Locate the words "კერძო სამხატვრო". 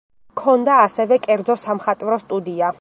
1.27-2.21